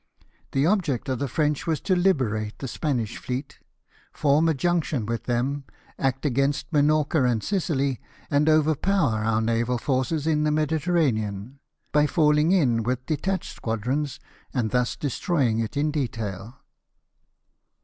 The 0.53 0.65
object 0.65 1.09
of 1.09 1.19
the 1.19 1.27
French 1.27 1.67
was 1.67 1.79
to 1.81 1.95
liberate 1.95 2.57
the 2.57 2.65
IfULSOIf'6 2.65 2.81
POSITION. 2.81 2.87
181 2.89 3.13
Spanish 3.13 3.17
fleet, 3.17 3.59
form 4.11 4.49
a 4.49 4.53
junction 4.55 5.05
with 5.05 5.23
them, 5.25 5.63
act 5.99 6.25
against 6.25 6.73
Minorca 6.73 7.23
and 7.25 7.43
Sicily, 7.43 8.01
and 8.31 8.49
overpower 8.49 9.19
our 9.23 9.41
naval 9.43 9.77
force 9.77 10.11
in 10.25 10.43
the 10.43 10.49
Mediterranean, 10.49 11.59
by 11.91 12.07
falling 12.07 12.51
in 12.51 12.81
with 12.81 13.05
detached 13.05 13.55
squadrons, 13.55 14.19
and 14.55 14.71
thus 14.71 14.95
destroying 14.95 15.59
it 15.59 15.77
in 15.77 15.91
detail. 15.91 16.55